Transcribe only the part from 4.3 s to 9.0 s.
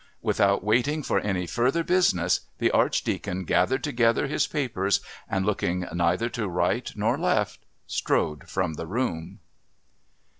papers and, looking neither to right nor left, strode from the